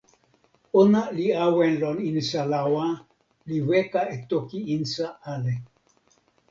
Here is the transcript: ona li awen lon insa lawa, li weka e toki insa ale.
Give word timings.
ona 0.79 1.01
li 1.15 1.25
awen 1.45 1.73
lon 1.81 1.97
insa 2.09 2.41
lawa, 2.53 2.85
li 3.47 3.57
weka 3.69 4.01
e 4.15 4.15
toki 4.29 4.59
insa 4.75 5.07
ale. 5.33 5.55